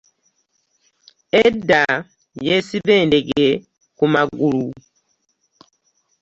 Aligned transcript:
Eddda 1.45 1.83
yesiba 2.45 2.91
endege 3.01 3.47
ku 3.97 4.05
magulu. 4.13 4.67